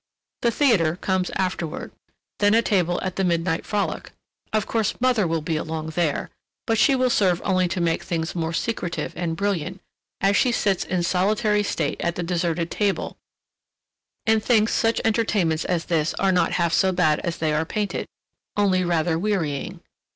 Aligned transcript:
The 0.41 0.49
theatre 0.49 0.95
comes 0.95 1.29
afterward; 1.35 1.91
then 2.39 2.55
a 2.55 2.63
table 2.63 2.99
at 3.03 3.17
the 3.17 3.23
Midnight 3.23 3.67
Frolic—of 3.67 4.65
course, 4.65 4.99
mother 4.99 5.27
will 5.27 5.43
be 5.43 5.57
along 5.57 5.91
there, 5.91 6.31
but 6.65 6.79
she 6.79 6.95
will 6.95 7.11
serve 7.11 7.39
only 7.45 7.67
to 7.67 7.79
make 7.79 8.01
things 8.01 8.33
more 8.33 8.51
secretive 8.51 9.13
and 9.15 9.35
brilliant 9.37 9.79
as 10.19 10.35
she 10.35 10.51
sits 10.51 10.83
in 10.83 11.03
solitary 11.03 11.61
state 11.61 12.01
at 12.01 12.15
the 12.15 12.23
deserted 12.23 12.71
table 12.71 13.15
and 14.25 14.43
thinks 14.43 14.73
such 14.73 14.99
entertainments 15.05 15.65
as 15.65 15.85
this 15.85 16.15
are 16.15 16.31
not 16.31 16.53
half 16.53 16.73
so 16.73 16.91
bad 16.91 17.19
as 17.19 17.37
they 17.37 17.53
are 17.53 17.63
painted, 17.63 18.07
only 18.57 18.83
rather 18.83 19.19
wearying. 19.19 19.81